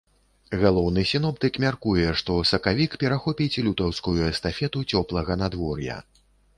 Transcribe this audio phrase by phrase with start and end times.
[0.61, 6.05] Галоўны сіноптык мяркуе, што сакавік перахопіць лютаўскую эстафету цёплага надвор'я.